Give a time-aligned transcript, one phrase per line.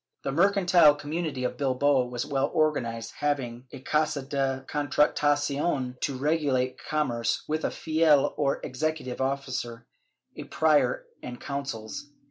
[0.23, 6.79] The mercantile community of Bilbao was well organized, having a Casa de Contratacion to regulate
[6.83, 9.85] com merce, with a Fiel or executive officer,
[10.35, 12.09] a Prior and Consuls.